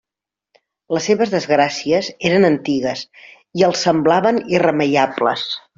[0.95, 3.07] Les seves desgràcies eren antigues
[3.61, 5.51] i els semblaven irremeiables.